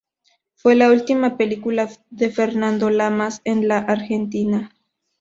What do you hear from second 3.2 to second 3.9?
en la